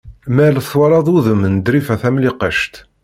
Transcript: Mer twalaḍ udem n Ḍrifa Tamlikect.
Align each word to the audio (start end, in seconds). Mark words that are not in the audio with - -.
Mer 0.35 0.53
twalaḍ 0.69 1.07
udem 1.15 1.41
n 1.53 1.55
Ḍrifa 1.65 1.95
Tamlikect. 2.01 2.75